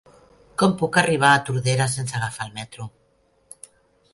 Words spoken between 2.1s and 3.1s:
agafar el metro?